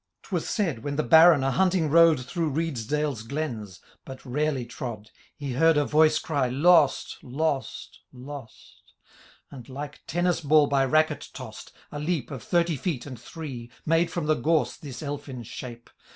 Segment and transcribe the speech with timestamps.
[0.23, 5.53] 59 ^was said, when the Baron arhnnting rode Through Reedsdale^s glens, but rarely trod, He
[5.53, 7.19] heard a voice cry, Lost!
[7.21, 7.99] lost!
[8.11, 8.81] lost
[9.51, 13.69] I" And, like tennis ball by racket toas'd, A leap, of thirty feet and three,
[13.85, 15.87] Made from the gorse this elfin shape.